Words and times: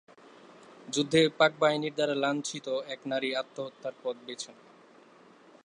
যুদ্ধে 0.87 1.21
পাক 1.39 1.51
বাহিনীর 1.59 1.93
দ্বারা 1.95 2.15
লাঞ্ছিত 2.15 2.67
এক 2.87 3.01
নারী 3.05 3.29
আত্মহত্যার 3.33 3.95
পথ 4.03 4.15
বেছে 4.27 4.51
নেয়। 4.55 4.69